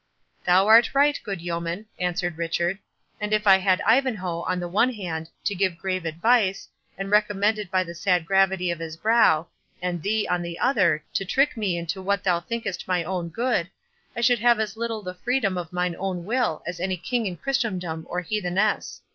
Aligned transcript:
"Thou 0.45 0.65
art 0.65 0.95
right, 0.95 1.19
good 1.23 1.41
yeoman," 1.43 1.85
answered 1.99 2.39
Richard; 2.39 2.79
"and 3.19 3.31
if 3.31 3.45
I 3.45 3.57
had 3.59 3.81
Ivanhoe, 3.81 4.41
on 4.47 4.59
the 4.59 4.67
one 4.67 4.91
hand, 4.91 5.29
to 5.43 5.53
give 5.53 5.77
grave 5.77 6.05
advice, 6.05 6.67
and 6.97 7.11
recommend 7.11 7.59
it 7.59 7.69
by 7.69 7.83
the 7.83 7.93
sad 7.93 8.25
gravity 8.25 8.71
of 8.71 8.79
his 8.79 8.97
brow, 8.97 9.45
and 9.79 10.01
thee, 10.01 10.27
on 10.27 10.41
the 10.41 10.57
other, 10.57 11.03
to 11.13 11.23
trick 11.23 11.55
me 11.55 11.77
into 11.77 12.01
what 12.01 12.23
thou 12.23 12.39
thinkest 12.39 12.87
my 12.87 13.03
own 13.03 13.29
good, 13.29 13.69
I 14.15 14.21
should 14.21 14.39
have 14.39 14.59
as 14.59 14.75
little 14.75 15.03
the 15.03 15.13
freedom 15.13 15.55
of 15.55 15.71
mine 15.71 15.95
own 15.99 16.25
will 16.25 16.63
as 16.65 16.79
any 16.79 16.97
king 16.97 17.27
in 17.27 17.37
Christendom 17.37 18.07
or 18.09 18.21
Heathenesse. 18.23 19.01